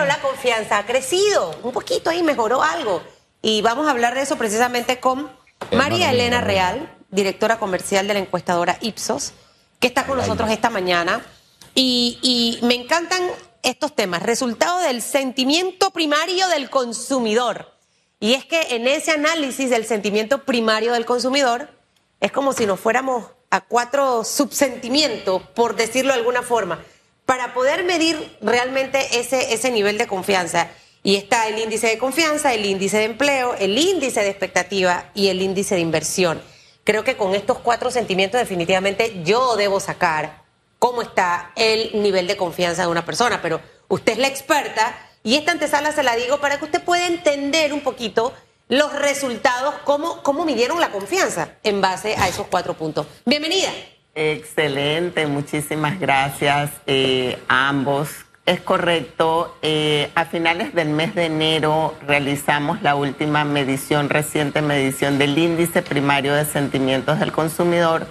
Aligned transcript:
Pero 0.00 0.08
la 0.08 0.22
confianza 0.22 0.78
ha 0.78 0.86
crecido, 0.86 1.54
un 1.62 1.72
poquito 1.72 2.08
ahí 2.08 2.22
mejoró 2.22 2.62
algo. 2.62 3.02
Y 3.42 3.60
vamos 3.60 3.86
a 3.86 3.90
hablar 3.90 4.14
de 4.14 4.22
eso 4.22 4.38
precisamente 4.38 4.98
con 4.98 5.30
María 5.72 6.10
Elena 6.10 6.40
Real, 6.40 6.90
directora 7.10 7.58
comercial 7.58 8.08
de 8.08 8.14
la 8.14 8.20
encuestadora 8.20 8.78
Ipsos, 8.80 9.34
que 9.78 9.88
está 9.88 10.06
con 10.06 10.16
nosotros 10.16 10.50
esta 10.50 10.70
mañana. 10.70 11.22
Y, 11.74 12.18
y 12.22 12.64
me 12.64 12.76
encantan 12.76 13.20
estos 13.62 13.94
temas, 13.94 14.22
resultado 14.22 14.78
del 14.78 15.02
sentimiento 15.02 15.90
primario 15.90 16.48
del 16.48 16.70
consumidor. 16.70 17.70
Y 18.20 18.32
es 18.32 18.46
que 18.46 18.74
en 18.76 18.86
ese 18.88 19.10
análisis 19.10 19.68
del 19.68 19.84
sentimiento 19.84 20.44
primario 20.46 20.94
del 20.94 21.04
consumidor, 21.04 21.68
es 22.20 22.32
como 22.32 22.54
si 22.54 22.64
nos 22.64 22.80
fuéramos 22.80 23.26
a 23.50 23.60
cuatro 23.60 24.24
subsentimientos, 24.24 25.42
por 25.54 25.76
decirlo 25.76 26.14
de 26.14 26.20
alguna 26.20 26.40
forma, 26.40 26.82
para 27.30 27.54
poder 27.54 27.84
medir 27.84 28.36
realmente 28.40 29.20
ese, 29.20 29.54
ese 29.54 29.70
nivel 29.70 29.98
de 29.98 30.08
confianza. 30.08 30.66
Y 31.04 31.14
está 31.14 31.46
el 31.46 31.60
índice 31.60 31.86
de 31.86 31.96
confianza, 31.96 32.52
el 32.52 32.66
índice 32.66 32.96
de 32.96 33.04
empleo, 33.04 33.54
el 33.54 33.78
índice 33.78 34.20
de 34.20 34.30
expectativa 34.30 35.12
y 35.14 35.28
el 35.28 35.40
índice 35.40 35.76
de 35.76 35.80
inversión. 35.80 36.42
Creo 36.82 37.04
que 37.04 37.16
con 37.16 37.36
estos 37.36 37.60
cuatro 37.60 37.92
sentimientos 37.92 38.40
definitivamente 38.40 39.22
yo 39.22 39.54
debo 39.54 39.78
sacar 39.78 40.42
cómo 40.80 41.02
está 41.02 41.52
el 41.54 42.02
nivel 42.02 42.26
de 42.26 42.36
confianza 42.36 42.82
de 42.82 42.88
una 42.88 43.06
persona, 43.06 43.40
pero 43.40 43.60
usted 43.86 44.14
es 44.14 44.18
la 44.18 44.26
experta 44.26 44.98
y 45.22 45.36
esta 45.36 45.52
antesala 45.52 45.92
se 45.92 46.02
la 46.02 46.16
digo 46.16 46.40
para 46.40 46.58
que 46.58 46.64
usted 46.64 46.82
pueda 46.82 47.06
entender 47.06 47.72
un 47.72 47.82
poquito 47.82 48.34
los 48.66 48.92
resultados, 48.92 49.76
cómo, 49.84 50.24
cómo 50.24 50.44
midieron 50.44 50.80
la 50.80 50.90
confianza 50.90 51.50
en 51.62 51.80
base 51.80 52.16
a 52.16 52.26
esos 52.26 52.48
cuatro 52.48 52.74
puntos. 52.74 53.06
Bienvenida. 53.24 53.70
Excelente, 54.14 55.26
muchísimas 55.26 56.00
gracias 56.00 56.70
eh, 56.86 57.38
a 57.48 57.68
ambos. 57.68 58.10
Es 58.44 58.60
correcto, 58.60 59.56
eh, 59.62 60.10
a 60.16 60.24
finales 60.24 60.74
del 60.74 60.88
mes 60.88 61.14
de 61.14 61.26
enero 61.26 61.94
realizamos 62.04 62.82
la 62.82 62.96
última 62.96 63.44
medición, 63.44 64.08
reciente 64.08 64.62
medición 64.62 65.18
del 65.18 65.38
índice 65.38 65.82
primario 65.82 66.34
de 66.34 66.44
sentimientos 66.44 67.20
del 67.20 67.30
consumidor, 67.30 68.08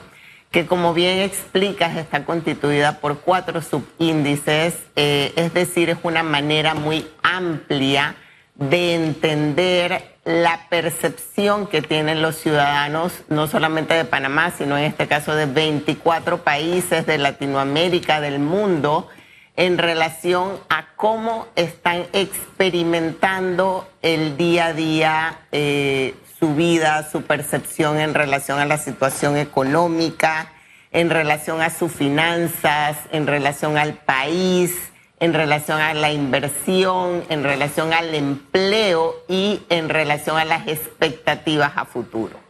que 0.51 0.65
como 0.65 0.93
bien 0.93 1.19
explicas 1.19 1.97
está 1.97 2.23
constituida 2.23 3.01
por 3.01 3.19
cuatro 3.19 3.61
subíndices, 3.61 4.75
eh, 4.95 5.33
es 5.35 5.53
decir, 5.53 5.89
es 5.89 5.97
una 6.03 6.23
manera 6.23 6.73
muy 6.73 7.05
amplia 7.21 8.15
de 8.55 8.95
entender 8.95 10.18
la 10.29 10.67
percepción 10.69 11.65
que 11.65 11.81
tienen 11.81 12.21
los 12.21 12.35
ciudadanos, 12.35 13.23
no 13.29 13.47
solamente 13.47 13.95
de 13.95 14.05
Panamá, 14.05 14.51
sino 14.55 14.77
en 14.77 14.83
este 14.83 15.07
caso 15.07 15.33
de 15.33 15.47
24 15.47 16.43
países 16.43 17.07
de 17.07 17.17
Latinoamérica, 17.17 18.21
del 18.21 18.37
mundo, 18.37 19.07
en 19.55 19.79
relación 19.79 20.59
a 20.69 20.93
cómo 20.95 21.47
están 21.55 22.05
experimentando 22.13 23.89
el 24.03 24.37
día 24.37 24.67
a 24.67 24.73
día 24.73 25.39
eh, 25.51 26.13
su 26.39 26.53
vida, 26.53 27.09
su 27.11 27.23
percepción 27.23 27.99
en 27.99 28.13
relación 28.13 28.59
a 28.59 28.65
la 28.65 28.77
situación 28.77 29.35
económica, 29.35 30.51
en 30.91 31.09
relación 31.09 31.59
a 31.59 31.71
sus 31.71 31.91
finanzas, 31.91 32.97
en 33.11 33.25
relación 33.25 33.79
al 33.79 33.95
país 33.95 34.91
en 35.19 35.33
relación 35.33 35.81
a 35.81 35.93
la 35.93 36.11
inversión, 36.11 37.23
en 37.29 37.43
relación 37.43 37.93
al 37.93 38.15
empleo 38.15 39.15
y 39.27 39.61
en 39.69 39.89
relación 39.89 40.37
a 40.37 40.45
las 40.45 40.67
expectativas 40.67 41.73
a 41.75 41.85
futuro. 41.85 42.49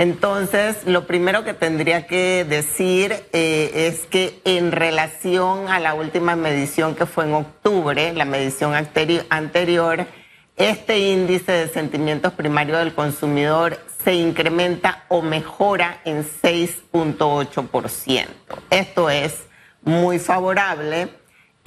Entonces, 0.00 0.86
lo 0.86 1.06
primero 1.06 1.44
que 1.44 1.52
tendría 1.52 2.06
que 2.06 2.46
decir 2.48 3.12
eh, 3.32 3.70
es 3.74 4.06
que 4.06 4.40
en 4.44 4.72
relación 4.72 5.68
a 5.68 5.78
la 5.78 5.92
última 5.92 6.36
medición 6.36 6.94
que 6.94 7.04
fue 7.04 7.24
en 7.24 7.34
octubre, 7.34 8.14
la 8.14 8.24
medición 8.24 8.72
anterior, 8.74 10.06
este 10.56 10.98
índice 10.98 11.52
de 11.52 11.68
sentimientos 11.68 12.32
primarios 12.32 12.78
del 12.78 12.94
consumidor 12.94 13.78
se 14.02 14.14
incrementa 14.14 15.04
o 15.08 15.20
mejora 15.20 16.00
en 16.06 16.24
6.8%. 16.24 18.26
Esto 18.70 19.10
es 19.10 19.42
muy 19.82 20.18
favorable 20.18 21.10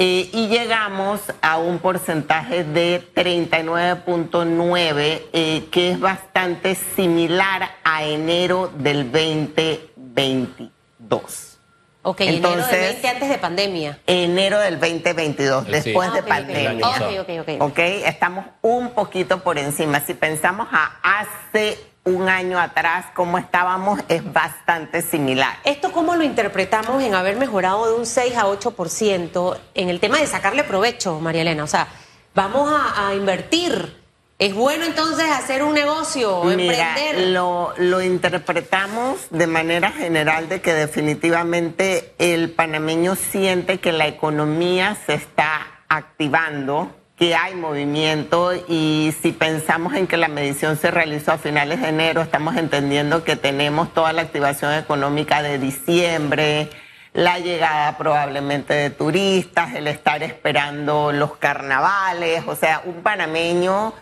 eh, 0.06 0.30
y 0.34 0.50
llegamos 0.50 1.22
a 1.42 1.58
un 1.58 1.80
porcentaje 1.80 2.66
de 2.66 3.02
39.9, 3.16 5.22
eh, 5.32 5.64
que 5.72 5.92
es 5.92 6.00
bastante 6.02 6.76
similar 6.76 7.70
a 7.86 8.04
enero 8.04 8.68
del 8.68 9.10
2022. 9.10 11.58
Ok, 12.02 12.20
enero 12.20 12.68
del 12.68 12.82
20 12.82 13.08
antes 13.08 13.30
de 13.30 13.38
pandemia. 13.38 13.98
Enero 14.06 14.60
del 14.60 14.78
2022, 14.78 15.68
después 15.68 16.12
de 16.12 16.22
pandemia. 16.22 16.86
Ok, 16.86 17.02
ok, 17.22 17.30
ok. 17.40 17.50
Ok, 17.62 17.80
estamos 17.80 18.44
un 18.62 18.90
poquito 18.90 19.40
por 19.40 19.58
encima. 19.58 20.02
Si 20.02 20.16
pensamos 20.16 20.68
a 20.70 21.00
hace 21.02 21.93
un 22.06 22.28
año 22.28 22.60
atrás, 22.60 23.06
como 23.14 23.38
estábamos, 23.38 24.00
es 24.10 24.32
bastante 24.32 25.02
similar. 25.02 25.58
¿Esto 25.64 25.92
cómo 25.92 26.16
lo 26.16 26.24
interpretamos 26.24 27.02
en 27.02 27.16
haber 27.16 27.38
mejorado 27.38 27.88
de 27.88 27.94
un 27.96 28.06
6 28.06 28.36
a 28.36 28.46
8% 28.48 29.58
en 29.74 29.90
el 29.90 30.00
tema 30.00 30.20
de 30.20 30.28
sacarle 30.28 30.64
provecho, 30.64 31.20
María 31.20 31.42
Elena? 31.42 31.64
O 31.64 31.68
sea, 31.68 31.88
vamos 32.36 32.72
a, 32.96 33.14
invertir. 33.14 34.02
¿Es 34.40 34.54
bueno 34.54 34.84
entonces 34.84 35.30
hacer 35.30 35.64
un 35.64 35.74
negocio, 35.74 36.44
Mira, 36.44 36.96
Lo, 37.28 37.74
lo 37.78 38.02
interpretamos 38.02 39.28
de 39.30 39.48
manera 39.48 39.92
general 39.92 40.50
de 40.50 40.60
que 40.60 40.74
definitivamente 40.74 42.14
el 42.18 42.52
panameño 42.52 43.16
siente 43.16 43.80
que 43.80 43.94
la 43.94 44.08
economía 44.08 44.98
se 45.06 45.14
está 45.14 45.84
activando 45.88 46.92
que 47.24 47.36
hay 47.36 47.56
movimiento 47.56 48.52
y 48.68 49.16
si 49.22 49.32
pensamos 49.32 49.94
en 49.94 50.08
que 50.08 50.18
la 50.18 50.28
medición 50.28 50.76
se 50.76 50.92
realizó 50.92 51.32
a 51.32 51.38
finales 51.38 51.80
de 51.80 51.88
enero, 51.88 52.22
estamos 52.22 52.58
entendiendo 52.58 53.24
que 53.24 53.38
tenemos 53.38 53.94
toda 53.94 54.12
la 54.12 54.24
activación 54.24 54.74
económica 54.74 55.42
de 55.42 55.58
diciembre, 55.58 56.70
la 57.14 57.40
llegada 57.40 57.98
probablemente 57.98 58.74
de 58.74 58.90
turistas, 58.90 59.74
el 59.74 59.88
estar 59.88 60.22
esperando 60.22 61.14
los 61.14 61.38
carnavales, 61.38 62.44
o 62.46 62.58
sea, 62.58 62.82
un 62.84 63.04
panameño 63.04 63.94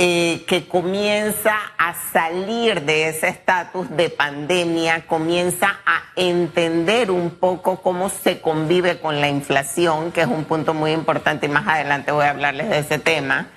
eh, 0.00 0.44
que 0.46 0.68
comienza 0.68 1.56
a 1.76 1.92
salir 2.12 2.82
de 2.82 3.08
ese 3.08 3.26
estatus 3.26 3.90
de 3.90 4.10
pandemia, 4.10 5.04
comienza 5.08 5.80
a 5.84 6.04
entender 6.14 7.10
un 7.10 7.30
poco 7.30 7.82
cómo 7.82 8.08
se 8.08 8.40
convive 8.40 9.00
con 9.00 9.20
la 9.20 9.28
inflación, 9.28 10.12
que 10.12 10.20
es 10.20 10.28
un 10.28 10.44
punto 10.44 10.72
muy 10.72 10.92
importante 10.92 11.46
y 11.46 11.48
más 11.48 11.66
adelante 11.66 12.12
voy 12.12 12.26
a 12.26 12.30
hablarles 12.30 12.68
de 12.68 12.78
ese 12.78 13.00
tema. 13.00 13.48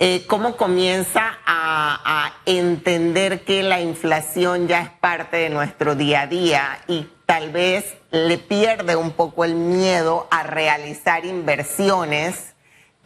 Eh, 0.00 0.24
cómo 0.26 0.56
comienza 0.56 1.38
a, 1.46 2.00
a 2.04 2.32
entender 2.46 3.44
que 3.44 3.62
la 3.62 3.80
inflación 3.80 4.66
ya 4.66 4.82
es 4.82 4.90
parte 4.90 5.36
de 5.36 5.50
nuestro 5.50 5.94
día 5.94 6.22
a 6.22 6.26
día 6.26 6.78
y 6.88 7.06
tal 7.26 7.52
vez 7.52 7.94
le 8.10 8.38
pierde 8.38 8.96
un 8.96 9.12
poco 9.12 9.44
el 9.44 9.54
miedo 9.54 10.26
a 10.32 10.42
realizar 10.42 11.24
inversiones 11.24 12.55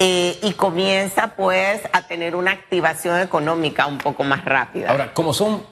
eh, 0.02 0.38
y 0.42 0.54
comienza 0.54 1.34
pues 1.36 1.82
a 1.92 2.06
tener 2.08 2.34
una 2.34 2.52
activación 2.52 3.20
económica 3.20 3.86
un 3.86 3.98
poco 3.98 4.24
más 4.24 4.46
rápida. 4.46 4.90
Ahora, 4.90 5.12
como 5.12 5.34
son 5.34 5.62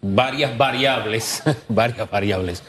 varias 0.00 0.56
variables, 0.56 1.42
varias 1.68 2.08
variables 2.08 2.62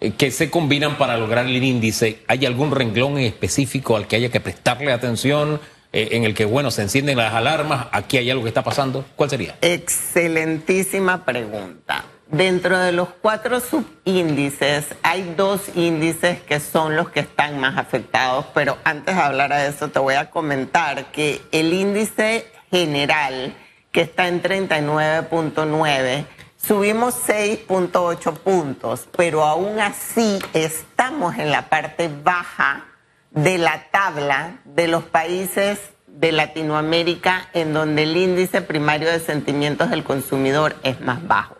eh, 0.00 0.12
que 0.12 0.30
se 0.30 0.50
combinan 0.50 0.96
para 0.96 1.18
lograr 1.18 1.44
el 1.44 1.62
índice, 1.62 2.22
¿hay 2.26 2.46
algún 2.46 2.70
renglón 2.70 3.18
específico 3.18 3.94
al 3.94 4.06
que 4.06 4.16
haya 4.16 4.30
que 4.30 4.40
prestarle 4.40 4.90
atención? 4.90 5.60
Eh, 5.92 6.08
en 6.12 6.24
el 6.24 6.34
que, 6.34 6.44
bueno, 6.44 6.70
se 6.70 6.82
encienden 6.82 7.16
las 7.16 7.32
alarmas, 7.32 7.86
aquí 7.92 8.18
hay 8.18 8.30
algo 8.30 8.42
que 8.42 8.48
está 8.48 8.62
pasando. 8.62 9.06
¿Cuál 9.16 9.30
sería? 9.30 9.56
Excelentísima 9.62 11.24
pregunta. 11.24 12.04
Dentro 12.30 12.78
de 12.78 12.92
los 12.92 13.08
cuatro 13.22 13.58
subíndices 13.58 14.84
hay 15.02 15.32
dos 15.34 15.74
índices 15.74 16.42
que 16.42 16.60
son 16.60 16.94
los 16.94 17.08
que 17.08 17.20
están 17.20 17.58
más 17.58 17.78
afectados, 17.78 18.44
pero 18.52 18.76
antes 18.84 19.16
de 19.16 19.22
hablar 19.22 19.50
de 19.50 19.68
eso 19.68 19.88
te 19.88 19.98
voy 19.98 20.12
a 20.12 20.28
comentar 20.28 21.06
que 21.06 21.40
el 21.52 21.72
índice 21.72 22.46
general, 22.70 23.56
que 23.92 24.02
está 24.02 24.28
en 24.28 24.42
39.9, 24.42 26.26
subimos 26.58 27.14
6.8 27.26 28.34
puntos, 28.34 29.08
pero 29.16 29.44
aún 29.44 29.80
así 29.80 30.38
estamos 30.52 31.38
en 31.38 31.50
la 31.50 31.70
parte 31.70 32.10
baja 32.22 32.84
de 33.30 33.56
la 33.56 33.84
tabla 33.90 34.58
de 34.66 34.86
los 34.86 35.04
países 35.04 35.80
de 36.06 36.32
Latinoamérica 36.32 37.48
en 37.54 37.72
donde 37.72 38.02
el 38.02 38.18
índice 38.18 38.60
primario 38.60 39.10
de 39.10 39.18
sentimientos 39.18 39.88
del 39.88 40.04
consumidor 40.04 40.76
es 40.82 41.00
más 41.00 41.26
bajo. 41.26 41.57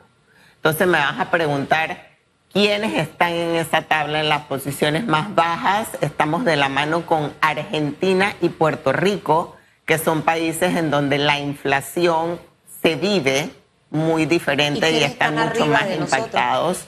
Entonces 0.58 0.87
me 0.88 0.99
vas 0.99 1.19
a 1.19 1.31
preguntar 1.31 2.08
quiénes 2.52 2.94
están 2.94 3.32
en 3.32 3.55
esa 3.56 3.82
tabla 3.82 4.20
en 4.20 4.28
las 4.28 4.43
posiciones 4.43 5.06
más 5.06 5.34
bajas. 5.34 5.88
Estamos 6.00 6.44
de 6.44 6.56
la 6.56 6.69
mano 6.69 7.06
con 7.06 7.32
Argentina 7.40 8.34
y 8.40 8.49
Puerto 8.49 8.93
Rico, 8.93 9.56
que 9.87 9.99
son 9.99 10.22
países 10.22 10.76
en 10.76 10.90
donde 10.90 11.19
la 11.19 11.38
inflación 11.38 12.40
se 12.82 12.96
vive 12.96 13.50
muy 13.90 14.26
diferente 14.26 14.90
y, 14.90 15.05
están, 15.05 15.37
mucho 15.37 15.66
más 15.66 15.84
impactados. 15.96 16.87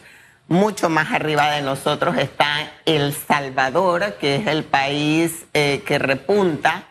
Mucho 0.48 0.90
más 0.90 1.12
arriba 1.12 1.48
de 1.52 1.62
nosotros 1.62 2.16
está 2.18 2.72
El 2.84 3.14
Salvador, 3.14 4.16
que 4.20 4.34
es 4.34 4.48
el 4.48 4.64
país 4.64 5.46
eh, 5.54 5.84
que 5.86 6.00
repunta 6.00 6.89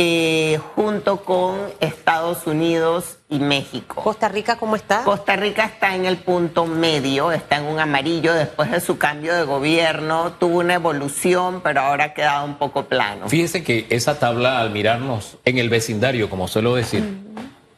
eh, 0.00 0.60
junto 0.76 1.24
con 1.24 1.56
Estados 1.80 2.46
Unidos 2.46 3.16
y 3.28 3.40
México. 3.40 4.00
¿Costa 4.00 4.28
Rica 4.28 4.56
cómo 4.56 4.76
está? 4.76 5.02
Costa 5.02 5.34
Rica 5.34 5.64
está 5.64 5.96
en 5.96 6.04
el 6.04 6.18
punto 6.18 6.66
medio, 6.66 7.32
está 7.32 7.56
en 7.56 7.64
un 7.64 7.80
amarillo 7.80 8.32
después 8.32 8.70
de 8.70 8.78
su 8.78 8.96
cambio 8.96 9.34
de 9.34 9.42
gobierno, 9.42 10.34
tuvo 10.38 10.60
una 10.60 10.74
evolución, 10.74 11.62
pero 11.64 11.80
ahora 11.80 12.04
ha 12.04 12.14
quedado 12.14 12.44
un 12.44 12.58
poco 12.58 12.84
plano. 12.84 13.28
Fíjese 13.28 13.64
que 13.64 13.88
esa 13.90 14.20
tabla, 14.20 14.60
al 14.60 14.70
mirarnos 14.70 15.38
en 15.44 15.58
el 15.58 15.68
vecindario, 15.68 16.30
como 16.30 16.46
suelo 16.46 16.76
decir, 16.76 17.02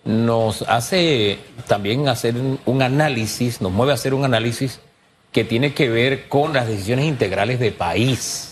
nos 0.05 0.61
hace 0.69 1.39
también 1.69 2.07
hacer 2.09 2.35
un 2.67 2.83
análisis, 2.83 3.63
nos 3.63 3.73
mueve 3.73 3.93
a 3.93 3.95
hacer 3.95 4.13
un 4.13 4.27
análisis 4.27 4.81
que 5.33 5.45
tiene 5.45 5.73
que 5.73 5.89
ver 5.89 6.29
con 6.29 6.53
las 6.53 6.69
decisiones 6.69 7.07
integrales 7.07 7.59
de 7.61 7.73
país 7.73 8.50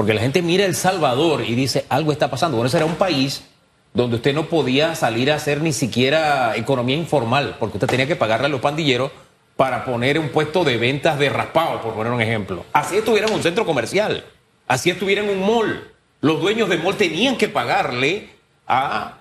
porque 0.00 0.14
la 0.14 0.22
gente 0.22 0.40
mira 0.40 0.64
El 0.64 0.74
Salvador 0.74 1.44
y 1.46 1.54
dice, 1.54 1.84
algo 1.90 2.10
está 2.10 2.30
pasando. 2.30 2.56
Bueno, 2.56 2.68
ese 2.68 2.78
era 2.78 2.86
un 2.86 2.94
país 2.94 3.44
donde 3.92 4.16
usted 4.16 4.32
no 4.32 4.46
podía 4.46 4.94
salir 4.94 5.30
a 5.30 5.34
hacer 5.34 5.60
ni 5.60 5.74
siquiera 5.74 6.56
economía 6.56 6.96
informal, 6.96 7.56
porque 7.60 7.76
usted 7.76 7.86
tenía 7.86 8.06
que 8.06 8.16
pagarle 8.16 8.46
a 8.46 8.48
los 8.48 8.62
pandilleros 8.62 9.10
para 9.56 9.84
poner 9.84 10.18
un 10.18 10.30
puesto 10.30 10.64
de 10.64 10.78
ventas 10.78 11.18
de 11.18 11.28
raspado, 11.28 11.82
por 11.82 11.92
poner 11.92 12.14
un 12.14 12.22
ejemplo. 12.22 12.64
Así 12.72 12.96
estuviera 12.96 13.26
en 13.26 13.34
un 13.34 13.42
centro 13.42 13.66
comercial, 13.66 14.24
así 14.66 14.88
estuviera 14.88 15.22
en 15.22 15.28
un 15.28 15.46
mall. 15.46 15.92
Los 16.22 16.40
dueños 16.40 16.70
del 16.70 16.82
mall 16.82 16.96
tenían 16.96 17.36
que 17.36 17.48
pagarle 17.48 18.30
a, 18.66 19.18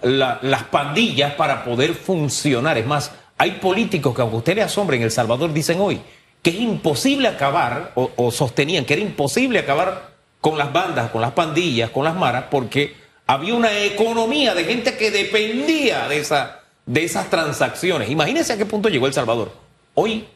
las 0.00 0.64
pandillas 0.70 1.34
para 1.34 1.62
poder 1.62 1.92
funcionar. 1.92 2.78
Es 2.78 2.86
más, 2.86 3.12
hay 3.36 3.50
políticos 3.50 4.16
que 4.16 4.22
aunque 4.22 4.36
usted 4.38 4.54
le 4.54 4.62
asombre 4.62 4.96
en 4.96 5.02
El 5.02 5.10
Salvador 5.10 5.52
dicen 5.52 5.78
hoy 5.78 6.00
que 6.40 6.48
es 6.48 6.56
imposible 6.56 7.28
acabar, 7.28 7.92
o 7.94 8.30
sostenían 8.30 8.86
que 8.86 8.94
era 8.94 9.02
imposible 9.02 9.58
acabar 9.58 10.11
con 10.42 10.58
las 10.58 10.72
bandas, 10.72 11.10
con 11.12 11.22
las 11.22 11.30
pandillas, 11.30 11.90
con 11.90 12.04
las 12.04 12.16
maras, 12.16 12.46
porque 12.50 12.96
había 13.28 13.54
una 13.54 13.78
economía 13.78 14.54
de 14.54 14.64
gente 14.64 14.96
que 14.96 15.12
dependía 15.12 16.08
de, 16.08 16.18
esa, 16.18 16.62
de 16.84 17.04
esas 17.04 17.30
transacciones. 17.30 18.10
Imagínense 18.10 18.52
a 18.52 18.58
qué 18.58 18.66
punto 18.66 18.88
llegó 18.88 19.06
El 19.06 19.14
Salvador. 19.14 19.52
Hoy, 19.94 20.26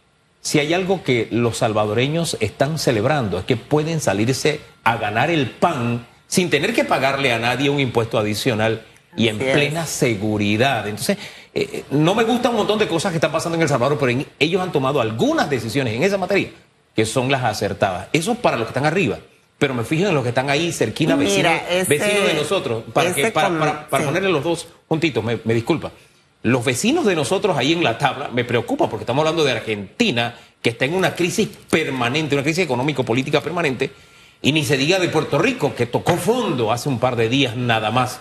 si 0.41 0.61
hay 0.61 0.73
algo 0.75 1.03
que 1.03 1.27
los 1.33 1.59
salvadoreños 1.59 2.37
están 2.39 2.79
celebrando, 2.79 3.41
es 3.41 3.45
que 3.47 3.57
pueden 3.57 4.01
salirse 4.01 4.61
a 4.85 4.97
ganar 4.97 5.29
el 5.29 5.51
pan 5.51 6.07
sin 6.29 6.51
tener 6.51 6.73
que 6.73 6.85
pagarle 6.85 7.33
a 7.33 7.41
nadie 7.41 7.69
un 7.69 7.81
impuesto 7.81 8.17
adicional 8.17 8.87
y 9.17 9.27
en 9.27 9.39
plena 9.39 9.87
seguridad. 9.87 10.87
Entonces, 10.87 11.19
eh, 11.53 11.69
eh, 11.73 11.85
no 11.91 12.15
me 12.15 12.23
gustan 12.23 12.53
un 12.53 12.59
montón 12.59 12.79
de 12.79 12.87
cosas 12.87 13.11
que 13.11 13.17
están 13.17 13.33
pasando 13.33 13.57
en 13.57 13.63
El 13.63 13.69
Salvador, 13.69 13.99
pero 13.99 14.25
ellos 14.39 14.63
han 14.63 14.71
tomado 14.71 15.01
algunas 15.01 15.51
decisiones 15.51 15.95
en 15.95 16.05
esa 16.05 16.17
materia 16.17 16.51
que 16.95 17.05
son 17.05 17.29
las 17.29 17.43
acertadas. 17.43 18.07
Eso 18.13 18.37
para 18.37 18.57
los 18.57 18.67
que 18.67 18.71
están 18.71 18.87
arriba 18.87 19.19
pero 19.59 19.75
me 19.75 19.85
fijo 19.85 20.09
en 20.09 20.15
los 20.15 20.23
que 20.23 20.31
están 20.31 20.51
ahí 20.51 20.73
cerquina, 20.73 21.17
vecinos 21.17 21.63
de 22.27 22.35
nosotros, 22.35 22.85
para, 22.93 23.15
que, 23.15 23.31
para, 23.31 23.89
ponerle 23.89 24.29
los 24.29 24.45
dos 24.45 24.69
juntitos, 24.89 25.25
me, 25.25 25.39
disculpa. 25.55 25.93
Los 26.43 26.65
vecinos 26.65 27.07
de 27.07 27.17
nosotros 27.17 27.57
ahí 27.57 27.73
en 27.73 27.83
la 27.83 27.97
tabla 27.99 28.29
me 28.29 28.45
preocupa 28.45 28.89
porque 28.89 29.03
estamos 29.03 29.23
hablando 29.23 29.45
de 29.45 29.53
Argentina, 29.53 30.35
que 30.61 30.71
está 30.71 30.85
en 30.85 30.95
una 30.95 31.15
crisis 31.15 31.49
permanente, 31.71 32.35
una 32.35 32.45
crisis 32.45 32.65
económico-política 32.65 33.41
permanente, 33.41 33.91
y 34.43 34.53
ni 34.53 34.65
se 34.65 34.77
diga 34.77 34.99
de 34.99 35.09
Puerto 35.09 35.39
Rico, 35.39 35.75
que 35.75 35.87
tocó 35.87 36.17
fondo 36.17 36.71
hace 36.71 36.89
un 36.89 36.99
par 36.99 37.17
de 37.17 37.29
días 37.31 37.57
nada 37.57 37.91
más. 37.91 38.21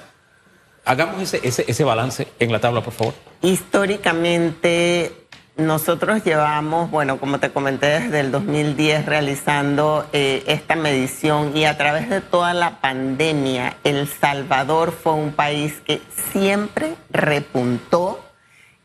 Hagamos 0.86 1.22
ese, 1.22 1.42
ese, 1.44 1.66
ese 1.68 1.84
balance 1.84 2.28
en 2.40 2.52
la 2.52 2.60
tabla, 2.60 2.82
por 2.82 2.94
favor. 2.94 3.14
Históricamente 3.42 5.25
nosotros 5.58 6.24
llevamos, 6.24 6.92
bueno, 6.92 7.18
como 7.18 7.40
te 7.40 7.52
comenté, 7.52 7.88
desde 8.02 8.20
el 8.20 8.32
2010 8.32 9.06
realizando 9.06 10.06
eh, 10.12 10.44
esta 10.48 10.76
medición 10.76 11.56
y 11.56 11.66
a 11.66 11.78
través 11.78 12.10
de 12.10 12.20
toda 12.20 12.54
la 12.54 12.82
pandemia, 12.82 13.78
El 13.86 14.08
Salvador 14.08 14.92
fue 14.92 15.14
un 15.14 15.32
país 15.32 15.82
que 15.86 16.02
siempre 16.32 16.96
repuntó 17.10 18.20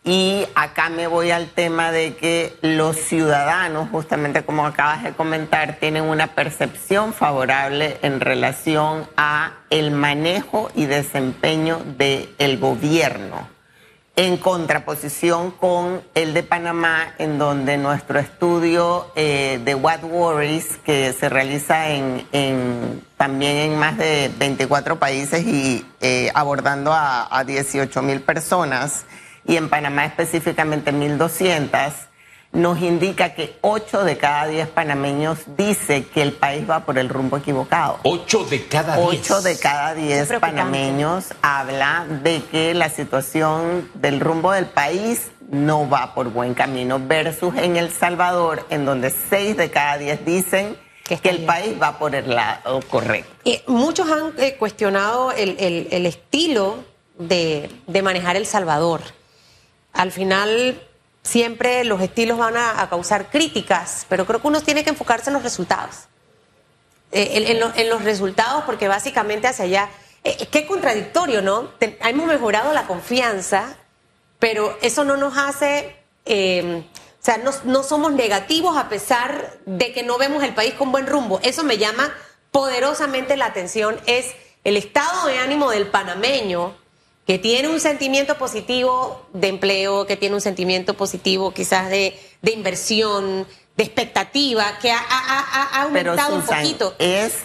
y 0.04 0.46
acá 0.54 0.88
me 0.88 1.08
voy 1.08 1.32
al 1.32 1.48
tema 1.48 1.90
de 1.90 2.14
que 2.14 2.56
los 2.62 2.96
ciudadanos, 2.96 3.90
justamente 3.90 4.44
como 4.44 4.64
acabas 4.64 5.02
de 5.02 5.12
comentar, 5.12 5.76
tienen 5.80 6.04
una 6.04 6.28
percepción 6.28 7.12
favorable 7.12 7.98
en 8.02 8.20
relación 8.20 9.06
a 9.16 9.54
el 9.70 9.90
manejo 9.90 10.70
y 10.74 10.86
desempeño 10.86 11.80
del 11.98 12.58
gobierno 12.58 13.59
en 14.20 14.36
contraposición 14.36 15.50
con 15.50 16.02
el 16.14 16.34
de 16.34 16.42
Panamá, 16.42 17.14
en 17.16 17.38
donde 17.38 17.78
nuestro 17.78 18.18
estudio 18.18 19.10
eh, 19.16 19.58
de 19.64 19.74
What 19.74 20.04
Worries, 20.04 20.76
que 20.84 21.14
se 21.14 21.30
realiza 21.30 21.86
también 23.16 23.56
en 23.56 23.78
más 23.78 23.96
de 23.96 24.30
24 24.38 24.98
países 24.98 25.46
y 25.46 25.86
eh, 26.02 26.30
abordando 26.34 26.92
a, 26.92 27.34
a 27.34 27.44
18 27.44 28.02
mil 28.02 28.20
personas, 28.20 29.06
y 29.46 29.56
en 29.56 29.70
Panamá 29.70 30.04
específicamente 30.04 30.92
1.200, 30.92 31.90
nos 32.52 32.80
indica 32.80 33.34
que 33.34 33.56
8 33.60 34.04
de 34.04 34.18
cada 34.18 34.46
10 34.48 34.68
panameños 34.68 35.38
dice 35.56 36.06
que 36.06 36.22
el 36.22 36.32
país 36.32 36.68
va 36.68 36.84
por 36.84 36.98
el 36.98 37.08
rumbo 37.08 37.36
equivocado. 37.36 38.00
8 38.02 38.44
de 38.44 38.66
cada 38.66 38.96
10. 38.96 39.30
8 39.30 39.42
de 39.42 39.58
cada 39.58 39.94
10 39.94 40.32
panameños 40.40 41.26
habla 41.42 42.06
de 42.08 42.42
que 42.50 42.74
la 42.74 42.88
situación 42.88 43.88
del 43.94 44.18
rumbo 44.18 44.52
del 44.52 44.66
país 44.66 45.30
no 45.48 45.88
va 45.88 46.14
por 46.14 46.30
buen 46.30 46.54
camino 46.54 47.00
versus 47.00 47.54
en 47.56 47.76
El 47.76 47.90
Salvador 47.90 48.66
en 48.70 48.84
donde 48.84 49.10
6 49.10 49.56
de 49.56 49.70
cada 49.70 49.98
10 49.98 50.24
dicen 50.24 50.76
que, 51.04 51.18
el 51.28 51.44
país 51.44 51.74
va 51.80 51.98
por 51.98 52.14
el 52.14 52.34
lado 52.34 52.80
correcto. 52.88 53.30
Y 53.44 53.60
muchos 53.66 54.08
han 54.08 54.32
eh, 54.38 54.56
cuestionado 54.56 55.32
el, 55.32 55.56
el, 55.90 56.06
estilo 56.06 56.84
de, 57.18 57.68
de 57.88 58.02
manejar 58.02 58.36
El 58.36 58.46
Salvador. 58.46 59.00
Al 59.92 60.12
final 60.12 60.80
siempre 61.22 61.84
los 61.84 62.00
estilos 62.00 62.38
van 62.38 62.56
a, 62.56 62.88
causar 62.88 63.30
críticas, 63.30 64.06
pero 64.08 64.26
creo 64.26 64.40
que 64.40 64.48
uno 64.48 64.60
tiene 64.60 64.84
que 64.84 64.90
enfocarse 64.90 65.30
en 65.30 65.34
los 65.34 65.42
resultados. 65.42 66.08
Eh, 67.12 67.60
en, 67.76 67.90
los 67.90 68.04
resultados, 68.04 68.64
porque 68.64 68.88
básicamente 68.88 69.48
hacia 69.48 69.64
allá, 69.64 69.90
eh, 70.22 70.46
qué 70.50 70.66
contradictorio, 70.66 71.42
¿no? 71.42 71.72
hemos 71.80 72.26
mejorado 72.26 72.72
la 72.72 72.86
confianza, 72.86 73.76
pero 74.38 74.78
eso 74.80 75.04
no 75.04 75.16
nos 75.16 75.36
hace, 75.36 75.96
eh, 76.24 76.84
o 77.20 77.24
sea, 77.24 77.38
no 77.38 77.82
somos 77.82 78.12
negativos 78.12 78.76
a 78.76 78.88
pesar 78.88 79.58
de 79.66 79.92
que 79.92 80.02
no 80.02 80.18
vemos 80.18 80.42
el 80.44 80.54
país 80.54 80.74
con 80.74 80.92
buen 80.92 81.06
rumbo. 81.06 81.40
Eso 81.42 81.64
me 81.64 81.78
llama 81.78 82.14
poderosamente 82.52 83.36
la 83.36 83.46
atención, 83.46 84.00
es 84.06 84.34
el 84.64 84.76
estado 84.76 85.26
de 85.26 85.38
ánimo 85.38 85.70
del 85.70 85.88
panameño 85.88 86.76
que 87.26 87.38
tiene 87.38 87.68
un 87.68 87.80
sentimiento 87.80 88.36
positivo 88.38 89.26
de 89.32 89.48
empleo, 89.48 90.06
que 90.06 90.16
tiene 90.16 90.34
un 90.34 90.40
sentimiento 90.40 90.94
positivo 90.94 91.52
quizás 91.52 91.88
de, 91.88 92.18
inversión, 92.42 93.46
de 93.76 93.84
expectativa, 93.84 94.78
que 94.78 94.90
ha, 94.90 95.82
aumentado 95.82 96.36
un 96.36 96.42
poquito. 96.42 96.94
Es, 96.98 97.42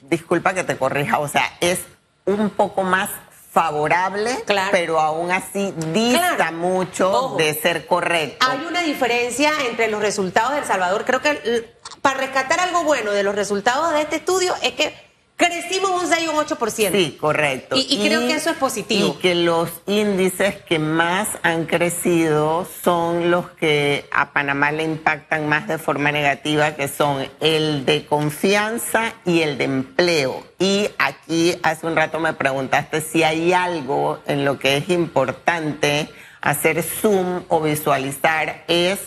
disculpa 0.00 0.54
que 0.54 0.64
te 0.64 0.76
corrija, 0.76 1.18
o 1.18 1.28
sea, 1.28 1.56
es 1.60 1.80
un 2.24 2.50
poco 2.50 2.82
más 2.82 3.10
favorable, 3.50 4.44
pero 4.70 5.00
aún 5.00 5.30
así 5.32 5.74
dista 5.92 6.52
mucho 6.52 7.34
de 7.36 7.54
ser 7.54 7.86
correcto. 7.86 8.46
Hay 8.48 8.64
una 8.66 8.82
diferencia 8.82 9.50
entre 9.68 9.88
los 9.88 10.00
resultados 10.00 10.52
de 10.52 10.58
El 10.58 10.64
Salvador. 10.64 11.04
Creo 11.04 11.20
que 11.20 11.74
para 12.02 12.20
rescatar 12.20 12.60
algo 12.60 12.84
bueno 12.84 13.10
de 13.10 13.22
los 13.22 13.34
resultados 13.34 13.92
de 13.94 14.02
este 14.02 14.16
estudio 14.16 14.54
es 14.62 14.72
que 14.72 15.07
Crecimos 15.38 16.02
un 16.02 16.08
6 16.08 16.24
y 16.24 16.26
un 16.26 16.34
8%. 16.34 16.90
Sí, 16.90 17.16
correcto. 17.18 17.76
Y, 17.78 18.04
creo 18.04 18.26
que 18.26 18.34
eso 18.34 18.50
es 18.50 18.56
positivo. 18.56 19.14
Y 19.16 19.22
que 19.22 19.36
los 19.36 19.70
índices 19.86 20.56
que 20.56 20.80
más 20.80 21.28
han 21.44 21.66
crecido 21.66 22.66
son 22.82 23.30
los 23.30 23.48
que 23.50 24.08
a 24.10 24.32
Panamá 24.32 24.72
le 24.72 24.82
impactan 24.82 25.48
más 25.48 25.68
de 25.68 25.78
forma 25.78 26.10
negativa, 26.10 26.74
que 26.74 26.88
son 26.88 27.24
el 27.38 27.86
de 27.86 28.04
confianza 28.04 29.14
y 29.24 29.42
el 29.42 29.58
de 29.58 29.64
empleo. 29.64 30.42
Y 30.58 30.90
aquí 30.98 31.54
hace 31.62 31.86
un 31.86 31.94
rato 31.94 32.18
me 32.18 32.32
preguntaste 32.32 33.00
si 33.00 33.22
hay 33.22 33.52
algo 33.52 34.18
en 34.26 34.44
lo 34.44 34.58
que 34.58 34.76
es 34.76 34.88
importante 34.88 36.08
hacer 36.40 36.82
zoom 36.82 37.44
o 37.46 37.60
visualizar, 37.60 38.64
es 38.66 38.98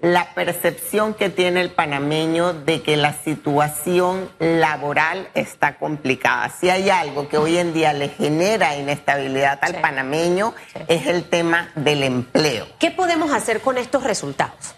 la 0.00 0.34
percepción 0.34 1.14
que 1.14 1.30
tiene 1.30 1.62
el 1.62 1.70
panameño 1.70 2.52
de 2.52 2.82
que 2.82 2.96
la 2.96 3.14
situación 3.14 4.30
laboral 4.38 5.28
está 5.34 5.78
complicada. 5.78 6.50
Si 6.50 6.68
hay 6.68 6.90
algo 6.90 7.28
que 7.28 7.38
hoy 7.38 7.56
en 7.56 7.72
día 7.72 7.92
le 7.94 8.10
genera 8.10 8.76
inestabilidad 8.76 9.58
al 9.62 9.80
panameño 9.80 10.54
es 10.88 11.06
el 11.06 11.24
tema 11.24 11.70
del 11.76 12.02
empleo. 12.02 12.66
¿Qué 12.78 12.90
podemos 12.90 13.32
hacer 13.32 13.62
con 13.62 13.78
estos 13.78 14.04
resultados? 14.04 14.74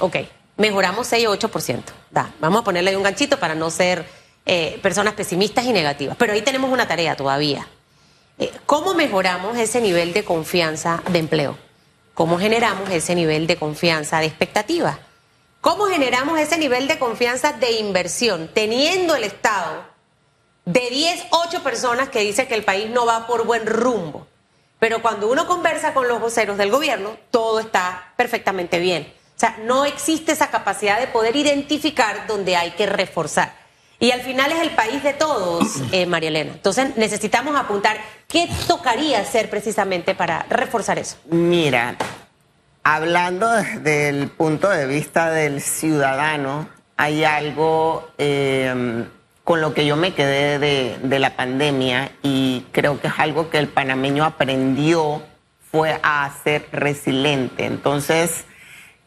Ok, 0.00 0.16
mejoramos 0.56 1.06
6 1.06 1.26
o 1.26 1.36
8%. 1.36 1.82
Da, 2.10 2.32
vamos 2.40 2.62
a 2.62 2.64
ponerle 2.64 2.90
ahí 2.90 2.96
un 2.96 3.02
ganchito 3.02 3.38
para 3.38 3.54
no 3.54 3.68
ser 3.68 4.06
eh, 4.46 4.80
personas 4.82 5.12
pesimistas 5.12 5.66
y 5.66 5.72
negativas. 5.72 6.16
Pero 6.18 6.32
ahí 6.32 6.40
tenemos 6.40 6.70
una 6.72 6.88
tarea 6.88 7.14
todavía. 7.14 7.68
Eh, 8.38 8.50
¿Cómo 8.64 8.94
mejoramos 8.94 9.58
ese 9.58 9.82
nivel 9.82 10.14
de 10.14 10.24
confianza 10.24 11.02
de 11.10 11.18
empleo? 11.18 11.58
¿Cómo 12.14 12.38
generamos 12.38 12.90
ese 12.90 13.14
nivel 13.14 13.46
de 13.46 13.56
confianza, 13.56 14.20
de 14.20 14.26
expectativa? 14.26 14.98
¿Cómo 15.60 15.86
generamos 15.86 16.38
ese 16.38 16.58
nivel 16.58 16.88
de 16.88 16.98
confianza 16.98 17.52
de 17.52 17.72
inversión, 17.72 18.50
teniendo 18.52 19.14
el 19.14 19.24
Estado 19.24 19.92
de 20.64 20.90
10, 20.90 21.26
8 21.30 21.62
personas 21.62 22.08
que 22.08 22.20
dicen 22.20 22.46
que 22.46 22.54
el 22.54 22.64
país 22.64 22.90
no 22.90 23.06
va 23.06 23.26
por 23.26 23.46
buen 23.46 23.66
rumbo. 23.66 24.26
Pero 24.78 25.02
cuando 25.02 25.30
uno 25.30 25.46
conversa 25.46 25.94
con 25.94 26.08
los 26.08 26.20
voceros 26.20 26.58
del 26.58 26.70
gobierno, 26.70 27.16
todo 27.30 27.60
está 27.60 28.12
perfectamente 28.16 28.78
bien. 28.78 29.12
O 29.36 29.40
sea, 29.42 29.56
no 29.64 29.84
existe 29.84 30.32
esa 30.32 30.50
capacidad 30.50 31.00
de 31.00 31.06
poder 31.06 31.36
identificar 31.36 32.26
donde 32.26 32.56
hay 32.56 32.72
que 32.72 32.86
reforzar. 32.86 33.61
Y 34.02 34.10
al 34.10 34.22
final 34.22 34.50
es 34.50 34.58
el 34.58 34.70
país 34.70 35.00
de 35.04 35.12
todos, 35.12 35.80
eh, 35.92 36.06
María 36.06 36.30
Elena. 36.30 36.50
Entonces 36.54 36.96
necesitamos 36.96 37.54
apuntar 37.54 37.98
qué 38.26 38.48
tocaría 38.66 39.20
hacer 39.20 39.48
precisamente 39.48 40.16
para 40.16 40.44
reforzar 40.50 40.98
eso. 40.98 41.18
Mira, 41.30 41.94
hablando 42.82 43.48
desde 43.48 44.08
el 44.08 44.26
punto 44.26 44.68
de 44.70 44.88
vista 44.88 45.30
del 45.30 45.60
ciudadano, 45.60 46.68
hay 46.96 47.22
algo 47.22 48.10
eh, 48.18 49.04
con 49.44 49.60
lo 49.60 49.72
que 49.72 49.86
yo 49.86 49.94
me 49.94 50.14
quedé 50.14 50.58
de, 50.58 51.18
la 51.20 51.36
pandemia 51.36 52.10
y 52.24 52.66
creo 52.72 53.00
que 53.00 53.06
es 53.06 53.14
algo 53.18 53.50
que 53.50 53.58
el 53.58 53.68
panameño 53.68 54.24
aprendió 54.24 55.22
fue 55.70 56.00
a 56.02 56.28
ser 56.42 56.66
resiliente. 56.72 57.66
Entonces, 57.66 58.46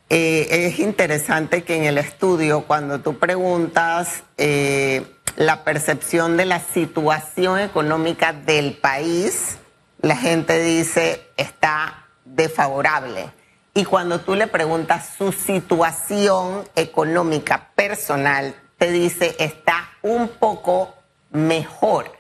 eh, 0.09 0.67
es 0.67 0.79
interesante 0.79 1.63
que 1.63 1.75
en 1.75 1.85
el 1.85 1.97
estudio, 1.97 2.65
cuando 2.65 2.99
tú 2.99 3.17
preguntas 3.17 4.23
eh, 4.37 5.05
la 5.35 5.63
percepción 5.63 6.37
de 6.37 6.45
la 6.45 6.59
situación 6.59 7.59
económica 7.59 8.31
del 8.31 8.73
país, 8.73 9.57
la 10.01 10.15
gente 10.15 10.61
dice 10.61 11.21
está 11.37 12.05
desfavorable. 12.23 13.31
Y 13.73 13.83
cuando 13.83 14.21
tú 14.21 14.35
le 14.35 14.47
preguntas 14.47 15.15
su 15.17 15.31
situación 15.31 16.63
económica 16.75 17.71
personal, 17.75 18.55
te 18.77 18.91
dice 18.91 19.35
está 19.39 19.89
un 20.03 20.27
poco 20.29 20.93
mejor. 21.31 22.11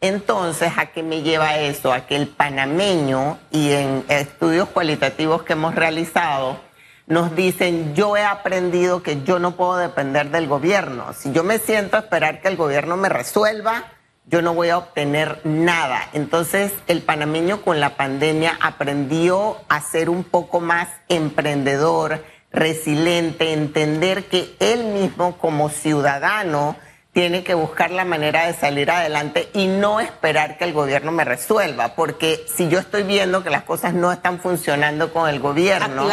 Entonces, 0.00 0.72
¿a 0.76 0.86
qué 0.86 1.02
me 1.02 1.22
lleva 1.22 1.58
eso? 1.58 1.92
A 1.92 2.06
que 2.06 2.16
el 2.16 2.28
panameño 2.28 3.38
y 3.50 3.72
en 3.72 4.04
estudios 4.08 4.68
cualitativos 4.68 5.42
que 5.42 5.52
hemos 5.52 5.74
realizado, 5.74 6.58
nos 7.06 7.34
dicen, 7.34 7.94
yo 7.94 8.16
he 8.16 8.24
aprendido 8.24 9.02
que 9.02 9.22
yo 9.22 9.38
no 9.38 9.56
puedo 9.56 9.76
depender 9.76 10.30
del 10.30 10.46
gobierno. 10.46 11.12
Si 11.14 11.32
yo 11.32 11.42
me 11.42 11.58
siento 11.58 11.96
a 11.96 12.00
esperar 12.00 12.40
que 12.40 12.48
el 12.48 12.56
gobierno 12.56 12.96
me 12.96 13.08
resuelva, 13.08 13.84
yo 14.26 14.40
no 14.40 14.54
voy 14.54 14.68
a 14.68 14.78
obtener 14.78 15.40
nada. 15.44 16.08
Entonces, 16.12 16.72
el 16.86 17.02
panameño 17.02 17.62
con 17.62 17.80
la 17.80 17.96
pandemia 17.96 18.56
aprendió 18.60 19.56
a 19.68 19.80
ser 19.80 20.08
un 20.08 20.24
poco 20.24 20.60
más 20.60 20.88
emprendedor, 21.08 22.24
resiliente, 22.52 23.52
entender 23.52 24.24
que 24.26 24.54
él 24.60 24.84
mismo 24.84 25.38
como 25.38 25.70
ciudadano 25.70 26.76
tiene 27.12 27.44
que 27.44 27.52
buscar 27.52 27.90
la 27.90 28.06
manera 28.06 28.46
de 28.46 28.54
salir 28.54 28.90
adelante 28.90 29.50
y 29.52 29.66
no 29.66 30.00
esperar 30.00 30.56
que 30.56 30.64
el 30.64 30.72
gobierno 30.72 31.12
me 31.12 31.24
resuelva, 31.24 31.94
porque 31.94 32.46
si 32.52 32.68
yo 32.68 32.78
estoy 32.78 33.02
viendo 33.02 33.44
que 33.44 33.50
las 33.50 33.64
cosas 33.64 33.92
no 33.92 34.10
están 34.10 34.40
funcionando 34.40 35.12
con 35.12 35.28
el 35.28 35.38
gobierno, 35.38 36.08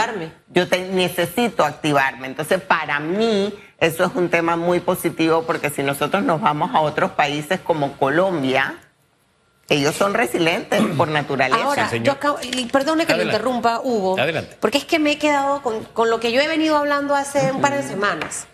yo 0.50 0.66
necesito 0.92 1.64
activarme. 1.64 2.28
Entonces, 2.28 2.60
para 2.62 3.00
mí, 3.00 3.54
eso 3.80 4.04
es 4.04 4.12
un 4.14 4.30
tema 4.30 4.58
muy 4.58 4.82
positivo, 4.82 5.44
porque 5.44 5.70
si 5.70 5.84
nosotros 5.84 6.22
nos 6.24 6.42
vamos 6.42 6.72
a 6.76 6.82
otros 6.82 7.12
países 7.12 7.62
como 7.62 7.94
Colombia, 7.94 8.76
ellos 9.70 9.96
son 9.96 10.14
resilientes 10.14 10.82
por 10.98 11.08
naturaleza. 11.08 11.64
Ahora, 11.64 11.96
yo 11.96 12.12
acabo, 12.12 12.40
y 12.42 12.66
perdone 12.66 13.06
que 13.06 13.16
le 13.16 13.24
interrumpa, 13.24 13.80
Hugo, 13.82 14.20
Adelante. 14.20 14.58
porque 14.60 14.80
es 14.80 14.86
que 14.86 15.00
me 15.00 15.14
he 15.14 15.18
quedado 15.18 15.62
con, 15.62 15.82
con 15.86 16.10
lo 16.10 16.20
que 16.20 16.34
yo 16.34 16.42
he 16.42 16.48
venido 16.50 16.76
hablando 16.76 17.16
hace 17.16 17.54
un 17.54 17.62
par 17.62 17.74
de 17.74 17.84
semanas 17.84 18.49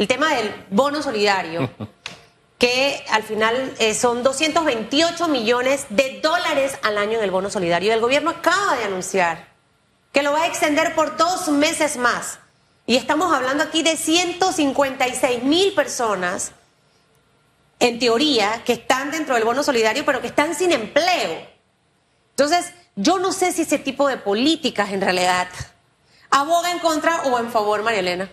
el 0.00 0.08
tema 0.08 0.34
del 0.34 0.64
bono 0.70 1.02
solidario, 1.02 1.70
que 2.58 3.04
al 3.10 3.22
final 3.22 3.74
eh, 3.78 3.92
son 3.92 4.22
228 4.22 5.28
millones 5.28 5.84
de 5.90 6.20
dólares 6.22 6.78
al 6.82 6.96
año 6.96 7.18
en 7.18 7.24
el 7.24 7.30
bono 7.30 7.50
solidario. 7.50 7.92
El 7.92 8.00
gobierno 8.00 8.30
acaba 8.30 8.76
de 8.78 8.84
anunciar 8.84 9.48
que 10.10 10.22
lo 10.22 10.32
va 10.32 10.44
a 10.44 10.46
extender 10.46 10.94
por 10.94 11.18
dos 11.18 11.48
meses 11.48 11.98
más. 11.98 12.38
Y 12.86 12.96
estamos 12.96 13.30
hablando 13.30 13.62
aquí 13.62 13.82
de 13.82 13.98
156 13.98 15.42
mil 15.42 15.74
personas, 15.74 16.52
en 17.78 17.98
teoría, 17.98 18.62
que 18.64 18.72
están 18.72 19.10
dentro 19.10 19.34
del 19.34 19.44
bono 19.44 19.62
solidario, 19.62 20.06
pero 20.06 20.22
que 20.22 20.28
están 20.28 20.54
sin 20.54 20.72
empleo. 20.72 21.46
Entonces, 22.30 22.72
yo 22.96 23.18
no 23.18 23.32
sé 23.32 23.52
si 23.52 23.62
ese 23.62 23.78
tipo 23.78 24.08
de 24.08 24.16
políticas 24.16 24.92
en 24.92 25.02
realidad 25.02 25.48
aboga 26.30 26.70
en 26.70 26.78
contra 26.78 27.20
o 27.24 27.38
en 27.38 27.52
favor, 27.52 27.82
María 27.82 28.00
Elena 28.00 28.30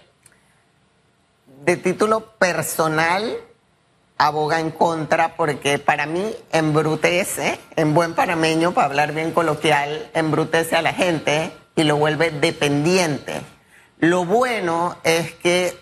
de 1.64 1.78
título 1.78 2.22
personal 2.38 3.38
aboga 4.18 4.60
en 4.60 4.72
contra 4.72 5.36
porque 5.36 5.80
para 5.80 6.06
mí 6.06 6.36
embrutece, 6.52 7.60
en 7.76 7.94
buen 7.94 8.14
panameño, 8.14 8.74
para 8.74 8.88
hablar 8.88 9.14
bien 9.14 9.32
coloquial, 9.32 10.10
embrutece 10.14 10.76
a 10.76 10.82
la 10.82 10.94
gente 10.94 11.52
y 11.76 11.84
lo 11.84 11.98
vuelve 11.98 12.32
dependiente. 12.32 13.42
Lo 14.00 14.26
bueno 14.26 14.96
es 15.04 15.34
que 15.34 15.78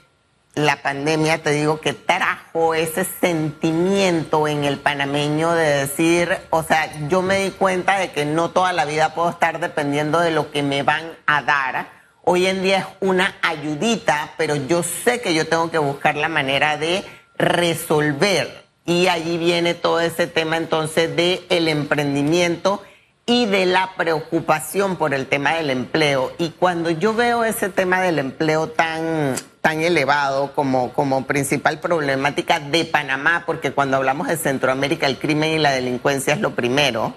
la 0.55 0.81
pandemia, 0.81 1.43
te 1.43 1.51
digo, 1.51 1.81
que 1.81 1.93
trajo 1.93 2.73
ese 2.73 3.03
sentimiento 3.03 4.47
en 4.47 4.63
el 4.63 4.79
panameño 4.79 5.51
de 5.51 5.65
decir, 5.65 6.37
o 6.49 6.63
sea, 6.63 6.89
yo 7.09 7.21
me 7.21 7.39
di 7.39 7.51
cuenta 7.51 7.97
de 7.99 8.11
que 8.11 8.25
no 8.25 8.51
toda 8.51 8.71
la 8.71 8.85
vida 8.85 9.13
puedo 9.13 9.29
estar 9.29 9.59
dependiendo 9.59 10.19
de 10.19 10.31
lo 10.31 10.51
que 10.51 10.63
me 10.63 10.83
van 10.83 11.11
a 11.25 11.41
dar 11.41 12.04
Hoy 12.27 12.47
en 12.47 12.63
día 12.63 12.79
es 12.79 12.85
una 13.01 13.35
ayudita, 13.43 14.33
pero 14.35 14.55
yo 14.55 14.81
sé 14.81 15.21
que 15.21 15.35
yo 15.35 15.47
tengo 15.47 15.69
que 15.69 15.77
buscar 15.77 16.15
la 16.15 16.27
manera 16.27 16.75
de 16.75 17.03
resolver. 17.37 18.65
Y 18.83 19.09
allí 19.09 19.37
viene 19.37 19.75
todo 19.75 19.99
ese 19.99 20.25
tema 20.25 20.57
entonces 20.57 21.15
de 21.15 21.45
el 21.49 21.67
emprendimiento 21.67 22.81
y 23.27 23.45
de 23.45 23.67
la 23.67 23.91
preocupación 23.95 24.95
por 24.95 25.13
el 25.13 25.27
tema 25.27 25.53
del 25.53 25.69
empleo. 25.69 26.31
Y 26.39 26.49
cuando 26.49 26.89
yo 26.89 27.13
veo 27.13 27.43
ese 27.43 27.69
tema 27.69 28.01
del 28.01 28.17
empleo 28.17 28.69
tan, 28.69 29.35
tan 29.61 29.81
elevado 29.81 30.51
como, 30.55 30.93
como 30.93 31.27
principal 31.27 31.79
problemática 31.79 32.59
de 32.59 32.85
Panamá, 32.85 33.43
porque 33.45 33.71
cuando 33.71 33.97
hablamos 33.97 34.27
de 34.29 34.37
Centroamérica 34.37 35.05
el 35.05 35.19
crimen 35.19 35.51
y 35.51 35.59
la 35.59 35.73
delincuencia 35.73 36.33
es 36.33 36.41
lo 36.41 36.55
primero, 36.55 37.13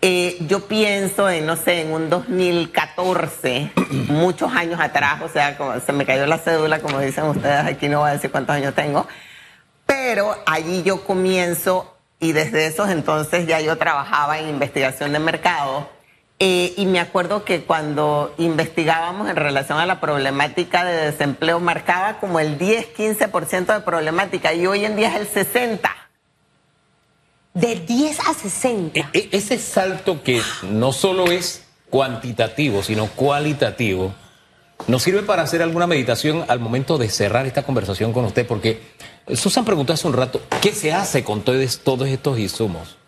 eh, 0.00 0.36
yo 0.46 0.66
pienso 0.66 1.28
en, 1.28 1.46
no 1.46 1.56
sé, 1.56 1.82
en 1.82 1.92
un 1.92 2.10
2014, 2.10 3.72
muchos 4.08 4.52
años 4.52 4.80
atrás, 4.80 5.22
o 5.22 5.28
sea, 5.28 5.56
como 5.56 5.78
se 5.80 5.92
me 5.92 6.04
cayó 6.04 6.26
la 6.26 6.38
cédula, 6.38 6.80
como 6.80 7.00
dicen 7.00 7.24
ustedes, 7.24 7.64
aquí 7.64 7.88
no 7.88 8.00
voy 8.00 8.10
a 8.10 8.12
decir 8.14 8.30
cuántos 8.30 8.54
años 8.54 8.74
tengo, 8.74 9.06
pero 9.86 10.36
allí 10.46 10.82
yo 10.82 11.04
comienzo 11.04 11.96
y 12.20 12.32
desde 12.32 12.66
esos 12.66 12.90
entonces 12.90 13.46
ya 13.46 13.60
yo 13.60 13.76
trabajaba 13.76 14.38
en 14.38 14.48
investigación 14.48 15.12
de 15.12 15.18
mercado 15.18 15.88
eh, 16.38 16.74
y 16.76 16.84
me 16.84 17.00
acuerdo 17.00 17.44
que 17.44 17.62
cuando 17.62 18.34
investigábamos 18.36 19.30
en 19.30 19.36
relación 19.36 19.78
a 19.78 19.86
la 19.86 20.00
problemática 20.00 20.84
de 20.84 21.10
desempleo 21.10 21.60
marcaba 21.60 22.18
como 22.18 22.40
el 22.40 22.58
10-15% 22.58 23.74
de 23.74 23.80
problemática 23.80 24.52
y 24.52 24.66
hoy 24.66 24.84
en 24.84 24.96
día 24.96 25.16
es 25.16 25.36
el 25.36 25.46
60%. 25.52 25.80
De 27.56 27.76
10 27.76 28.20
a 28.20 28.34
60. 28.34 29.00
E, 29.00 29.04
e, 29.14 29.28
ese 29.32 29.56
salto 29.56 30.22
que 30.22 30.42
no 30.70 30.92
solo 30.92 31.30
es 31.30 31.64
cuantitativo, 31.88 32.82
sino 32.82 33.06
cualitativo, 33.06 34.12
nos 34.88 35.02
sirve 35.02 35.22
para 35.22 35.40
hacer 35.40 35.62
alguna 35.62 35.86
meditación 35.86 36.44
al 36.48 36.60
momento 36.60 36.98
de 36.98 37.08
cerrar 37.08 37.46
esta 37.46 37.62
conversación 37.62 38.12
con 38.12 38.26
usted, 38.26 38.46
porque 38.46 38.82
Susan 39.32 39.64
preguntó 39.64 39.94
hace 39.94 40.06
un 40.06 40.12
rato, 40.12 40.42
¿qué 40.60 40.72
se 40.72 40.92
hace 40.92 41.24
con 41.24 41.40
todos, 41.40 41.58
estos 41.58 42.38
insumos? 42.38 42.98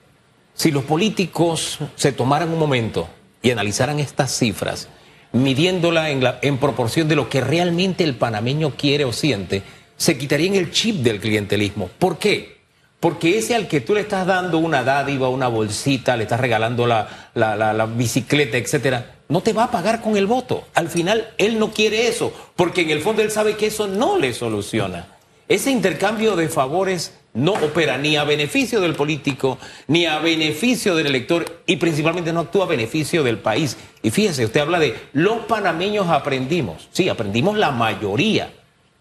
Si 0.54 0.70
los 0.70 0.84
políticos 0.84 1.78
se 1.94 2.12
tomaran 2.12 2.48
un 2.48 2.58
momento 2.58 3.06
y 3.42 3.50
analizaran 3.50 4.00
estas 4.00 4.32
cifras, 4.34 4.88
midiéndola 5.32 6.08
en, 6.08 6.22
en 6.40 6.56
proporción 6.56 7.06
de 7.06 7.16
lo 7.16 7.28
que 7.28 7.42
realmente 7.42 8.02
el 8.02 8.14
panameño 8.14 8.76
quiere 8.76 9.04
o 9.04 9.12
siente, 9.12 9.62
se 9.98 10.16
quitarían 10.16 10.54
el 10.54 10.70
chip 10.70 11.02
del 11.02 11.20
clientelismo. 11.20 11.90
¿Por 11.98 12.18
qué? 12.18 12.57
Porque 13.00 13.38
ese 13.38 13.54
al 13.54 13.68
que 13.68 13.80
tú 13.80 13.94
le 13.94 14.00
estás 14.00 14.26
dando 14.26 14.58
una 14.58 14.82
dádiva, 14.82 15.28
una 15.28 15.46
bolsita, 15.46 16.16
le 16.16 16.24
estás 16.24 16.40
regalando 16.40 16.84
la, 16.84 17.30
la, 17.34 17.86
bicicleta, 17.86 18.56
etcétera, 18.56 19.18
no 19.28 19.40
te 19.40 19.52
va 19.52 19.64
a 19.64 19.70
pagar 19.70 20.00
con 20.00 20.16
el 20.16 20.26
voto. 20.26 20.64
Al 20.74 20.88
final, 20.88 21.28
él 21.38 21.60
no 21.60 21.70
quiere 21.70 22.08
eso, 22.08 22.32
porque 22.56 22.80
en 22.80 22.90
el 22.90 23.00
fondo 23.00 23.22
él 23.22 23.30
sabe 23.30 23.56
que 23.56 23.66
eso 23.66 23.86
no 23.86 24.18
le 24.18 24.34
soluciona. 24.34 25.06
Ese 25.46 25.70
intercambio 25.70 26.34
de 26.34 26.48
favores 26.48 27.14
no 27.34 27.52
opera 27.52 27.98
ni 27.98 28.16
a 28.16 28.24
beneficio 28.24 28.80
del 28.80 28.94
político, 28.94 29.58
ni 29.86 30.06
a 30.06 30.18
beneficio 30.18 30.96
del 30.96 31.06
elector, 31.06 31.62
y 31.66 31.76
principalmente 31.76 32.32
no 32.32 32.40
actúa 32.40 32.64
a 32.64 32.68
beneficio 32.68 33.22
del 33.22 33.38
país. 33.38 33.76
Y 34.02 34.10
fíjese, 34.10 34.44
usted 34.44 34.60
habla 34.60 34.80
de 34.80 34.96
los 35.12 35.44
panameños 35.46 36.08
aprendimos. 36.08 36.88
Sí, 36.90 37.08
aprendimos 37.08 37.56
la 37.56 37.70
mayoría. 37.70 38.52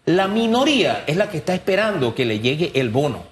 La 0.04 0.28
minoría 0.28 1.02
es 1.08 1.16
la 1.16 1.28
que 1.30 1.38
está 1.38 1.52
esperando 1.52 2.14
que 2.14 2.24
le 2.24 2.38
llegue 2.38 2.70
el 2.74 2.90
bono. 2.90 3.27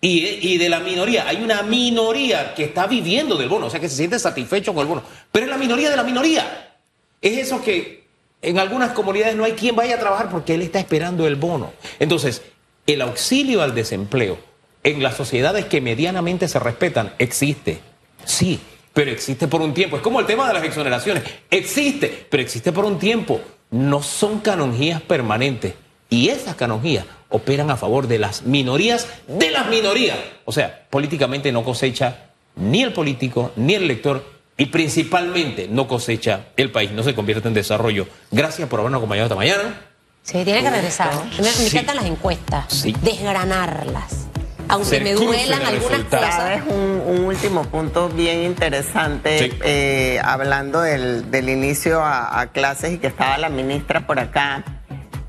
Y, 0.00 0.58
de 0.58 0.68
la 0.68 0.78
minoría, 0.78 1.26
hay 1.26 1.42
una 1.42 1.62
minoría 1.62 2.54
que 2.54 2.64
está 2.64 2.86
viviendo 2.86 3.36
del 3.36 3.48
bono, 3.48 3.66
o 3.66 3.70
sea 3.70 3.80
que 3.80 3.88
se 3.88 3.96
siente 3.96 4.18
satisfecho 4.18 4.72
con 4.72 4.82
el 4.82 4.86
bono, 4.86 5.02
pero 5.32 5.46
es 5.46 5.50
la 5.50 5.58
minoría 5.58 5.90
de 5.90 5.96
la 5.96 6.04
minoría. 6.04 6.76
Es 7.20 7.36
eso 7.38 7.60
que 7.60 8.04
en 8.40 8.60
algunas 8.60 8.92
comunidades 8.92 9.34
no 9.34 9.42
hay 9.42 9.52
quien 9.52 9.74
vaya 9.74 9.96
a 9.96 9.98
trabajar 9.98 10.30
porque 10.30 10.54
él 10.54 10.62
está 10.62 10.78
esperando 10.78 11.26
el 11.26 11.34
bono. 11.34 11.72
Entonces, 11.98 12.42
el 12.86 13.02
auxilio 13.02 13.60
al 13.60 13.74
desempleo 13.74 14.38
en 14.84 15.02
las 15.02 15.16
sociedades 15.16 15.64
que 15.64 15.80
medianamente 15.80 16.46
se 16.46 16.60
respetan, 16.60 17.12
existe. 17.18 17.80
Sí, 18.24 18.60
pero 18.92 19.10
existe 19.10 19.48
por 19.48 19.60
un 19.62 19.74
tiempo. 19.74 19.96
Es 19.96 20.02
como 20.02 20.20
el 20.20 20.26
tema 20.26 20.46
de 20.46 20.54
las 20.54 20.62
exoneraciones. 20.62 21.24
Existe, 21.50 22.26
pero 22.30 22.42
existe 22.42 22.70
por 22.70 22.84
un 22.84 23.00
tiempo. 23.00 23.40
No 23.70 24.00
son 24.02 24.38
canonjías 24.38 25.02
permanentes. 25.02 25.74
Y 26.08 26.28
esas 26.28 26.54
canonjías 26.54 27.04
operan 27.30 27.70
a 27.70 27.76
favor 27.76 28.06
de 28.08 28.18
las 28.18 28.42
minorías 28.42 29.06
de 29.26 29.50
las 29.50 29.68
minorías. 29.68 30.18
O 30.44 30.52
sea, 30.52 30.86
políticamente 30.90 31.52
no 31.52 31.62
cosecha 31.64 32.16
ni 32.56 32.82
el 32.82 32.92
político 32.92 33.52
ni 33.56 33.74
el 33.74 33.84
elector 33.84 34.24
y 34.56 34.66
principalmente 34.66 35.68
no 35.70 35.86
cosecha 35.86 36.46
el 36.56 36.70
país, 36.72 36.90
no 36.90 37.02
se 37.02 37.14
convierte 37.14 37.46
en 37.48 37.54
desarrollo. 37.54 38.08
Gracias 38.30 38.68
por 38.68 38.80
habernos 38.80 38.98
acompañado 38.98 39.26
esta 39.26 39.36
mañana. 39.36 39.82
Sí, 40.22 40.44
tiene 40.44 40.62
que 40.62 40.70
regresar. 40.70 41.10
Me, 41.36 41.42
me 41.42 41.48
Sí. 41.48 41.66
encantan 41.68 41.96
las 41.96 42.06
encuestas. 42.06 42.64
Sí. 42.68 42.94
Desgranarlas. 43.02 44.26
Aunque 44.70 44.86
Se 44.88 45.00
me 45.00 45.14
duelan 45.14 45.62
el 45.62 45.66
algunas 45.68 46.00
cosas. 46.04 46.60
Un, 46.68 47.02
un 47.06 47.24
último 47.24 47.62
punto 47.64 48.08
bien 48.10 48.42
interesante, 48.42 49.38
Sí. 49.38 49.58
eh, 49.64 50.20
hablando 50.22 50.80
del, 50.82 51.30
del 51.30 51.48
inicio 51.48 52.02
a, 52.02 52.40
a 52.40 52.48
clases 52.48 52.92
y 52.92 52.98
que 52.98 53.06
estaba 53.06 53.38
la 53.38 53.48
ministra 53.48 54.06
por 54.06 54.18
acá. 54.18 54.64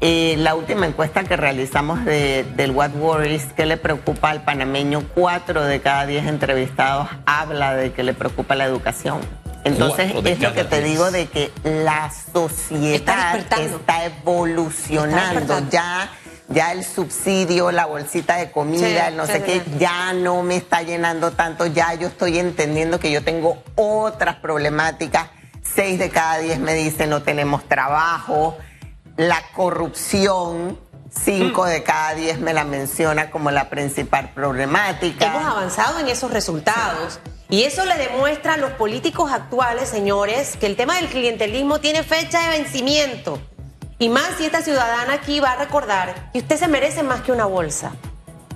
Eh, 0.02 0.36
la 0.38 0.56
última 0.56 0.86
encuesta 0.88 1.26
que 1.26 1.36
realizamos 1.36 2.06
de, 2.06 2.46
del 2.56 2.72
What 2.72 2.92
Worries, 2.96 3.48
¿qué 3.56 3.66
le 3.66 3.76
preocupa 3.76 4.30
al 4.30 4.44
panameño? 4.44 5.04
Cuatro 5.14 5.64
de 5.66 5.82
cada 5.82 6.06
diez 6.06 6.26
entrevistados 6.26 7.10
habla 7.26 7.76
de 7.76 7.92
que 7.92 8.04
le 8.04 8.14
preocupa 8.14 8.56
la 8.56 8.64
educación. 8.64 9.20
Entonces, 9.66 10.14
es 10.24 10.40
lo 10.40 10.54
que 10.54 10.64
te 10.64 10.78
diez. 10.82 10.92
digo 10.92 11.12
de 11.12 11.28
que 11.28 11.52
la 11.64 12.10
sociedad 12.34 13.38
está 13.60 14.06
evolucionando. 14.06 15.58
Está 15.58 15.70
ya, 15.70 16.10
ya 16.48 16.72
el 16.72 16.86
subsidio, 16.86 17.70
la 17.72 17.86
bolsita 17.86 18.38
de 18.38 18.52
comida, 18.52 18.88
Sí, 18.88 18.96
el 18.96 19.18
no 19.18 19.26
sí, 19.26 19.34
sé 19.34 19.44
qué, 19.44 19.54
sí. 19.60 19.72
ya 19.80 20.14
no 20.14 20.44
me 20.44 20.56
está 20.56 20.82
llenando 20.82 21.32
tanto, 21.32 21.66
ya 21.66 21.94
yo 21.96 22.08
estoy 22.08 22.40
entendiendo 22.40 23.02
que 23.02 23.12
yo 23.12 23.22
tengo 23.22 23.62
otras 23.76 24.38
problemáticas. 24.38 25.28
Seis 25.62 26.00
de 26.00 26.10
cada 26.10 26.38
diez 26.38 26.58
me 26.58 26.74
dicen 26.74 27.10
no 27.10 27.22
tenemos 27.22 27.68
trabajo, 27.68 28.58
la 29.20 29.44
corrupción, 29.54 30.80
cinco 31.12 31.66
Mm. 31.66 31.68
de 31.68 31.84
cada 31.84 32.14
diez 32.14 32.40
me 32.40 32.54
la 32.54 32.64
menciona 32.64 33.30
como 33.30 33.52
la 33.52 33.70
principal 33.70 34.30
problemática. 34.30 35.26
Hemos 35.26 35.44
avanzado 35.44 36.00
en 36.00 36.08
esos 36.08 36.32
resultados. 36.32 37.20
Y 37.50 37.64
eso 37.64 37.84
le 37.84 37.98
demuestra 37.98 38.54
a 38.54 38.58
los 38.58 38.72
políticos 38.72 39.30
actuales, 39.34 39.90
señores, 39.90 40.56
que 40.56 40.68
el 40.68 40.78
tema 40.78 40.96
del 40.96 41.08
clientelismo 41.10 41.82
tiene 41.82 42.04
fecha 42.04 42.40
de 42.44 42.60
vencimiento. 42.60 43.42
Y 43.98 44.08
más 44.08 44.38
si 44.38 44.46
esta 44.46 44.62
ciudadana 44.62 45.16
aquí 45.16 45.42
va 45.42 45.52
a 45.52 45.56
recordar 45.58 46.32
que 46.32 46.40
usted 46.40 46.58
se 46.58 46.70
merece 46.70 47.04
más 47.04 47.20
que 47.20 47.34
una 47.34 47.46
bolsa. 47.46 47.92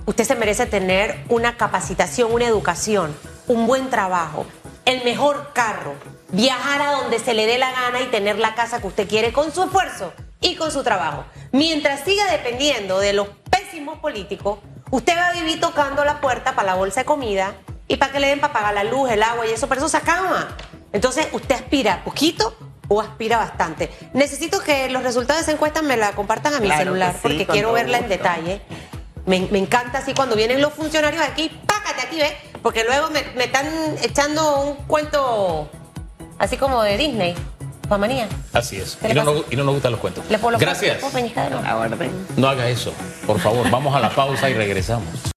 Usted 0.06 0.24
se 0.24 0.34
merece 0.34 0.64
tener 0.64 1.26
una 1.28 1.58
capacitación, 1.58 2.32
una 2.32 2.46
educación, 2.46 3.14
un 3.48 3.66
buen 3.66 3.90
trabajo, 3.90 4.46
el 4.86 5.04
mejor 5.04 5.50
carro, 5.52 5.92
viajar 6.32 6.80
a 6.80 6.92
donde 6.92 7.18
se 7.18 7.34
le 7.34 7.44
dé 7.44 7.58
la 7.58 7.70
gana 7.70 8.00
y 8.00 8.06
tener 8.06 8.38
la 8.38 8.54
casa 8.54 8.80
que 8.80 8.86
usted 8.86 9.06
quiere 9.06 9.30
con 9.34 9.52
su 9.52 9.62
esfuerzo 9.64 10.14
y 10.44 10.56
con 10.56 10.70
su 10.70 10.82
trabajo. 10.84 11.24
Mientras 11.52 12.00
siga 12.04 12.30
dependiendo 12.30 12.98
de 12.98 13.14
los 13.14 13.28
pésimos 13.50 13.98
políticos, 13.98 14.58
usted 14.90 15.16
va 15.16 15.28
a 15.28 15.32
vivir 15.32 15.58
tocando 15.58 16.04
la 16.04 16.20
puerta 16.20 16.54
para 16.54 16.66
la 16.66 16.74
bolsa 16.74 17.00
de 17.00 17.06
comida 17.06 17.54
y 17.88 17.96
para 17.96 18.12
que 18.12 18.20
le 18.20 18.28
den 18.28 18.40
para 18.40 18.52
pagar 18.52 18.74
la 18.74 18.84
luz, 18.84 19.10
el 19.10 19.22
agua 19.22 19.46
y 19.46 19.50
eso, 19.50 19.68
pero 19.68 19.80
eso 19.80 19.88
se 19.88 19.96
acaba. 19.96 20.48
Entonces, 20.92 21.28
¿usted 21.32 21.54
aspira 21.54 22.04
poquito 22.04 22.54
o 22.88 23.00
aspira 23.00 23.38
bastante? 23.38 23.90
Necesito 24.12 24.60
que 24.60 24.90
los 24.90 25.02
resultados 25.02 25.40
de 25.40 25.42
esa 25.44 25.52
encuesta 25.52 25.80
me 25.80 25.96
la 25.96 26.12
compartan 26.12 26.54
a 26.54 26.60
mi 26.60 26.66
Claro 26.66 26.84
celular 26.84 27.12
sí, 27.14 27.20
porque 27.22 27.46
quiero 27.46 27.72
verla 27.72 27.98
en 27.98 28.08
detalle. 28.10 28.60
Me, 29.24 29.40
me 29.50 29.58
encanta 29.58 29.98
así 29.98 30.12
cuando 30.12 30.36
vienen 30.36 30.60
los 30.60 30.74
funcionarios 30.74 31.22
aquí, 31.22 31.50
pácate 31.66 32.02
aquí, 32.02 32.16
¿ves? 32.18 32.34
Porque 32.62 32.84
luego 32.84 33.08
me, 33.08 33.22
me 33.34 33.44
están 33.44 33.66
echando 34.02 34.60
un 34.60 34.74
cuento 34.86 35.70
así 36.38 36.58
como 36.58 36.82
de 36.82 36.98
Disney, 36.98 37.34
manía. 37.98 38.28
Así 38.52 38.76
es. 38.76 38.96
¿Qué 39.00 39.10
Y 39.10 39.14
no, 39.14 39.24
nos, 39.24 39.44
y 39.50 39.56
no 39.56 39.64
nos 39.64 39.74
gustan 39.74 39.92
los 39.92 40.00
cuentos. 40.00 40.24
Gracias. 40.58 40.94
¿Le 40.96 41.00
puedo 41.00 41.12
pellizcar 41.12 41.44
de 41.44 41.50
nuevo? 41.50 41.64
La 41.64 41.76
orden. 41.76 42.10
No 42.36 42.48
haga 42.48 42.68
eso, 42.68 42.92
por 43.26 43.38
favor. 43.40 43.70
Vamos 43.70 43.94
a 43.94 44.00
la 44.00 44.10
pausa 44.10 44.48
y 44.50 44.54
regresamos. 44.54 45.08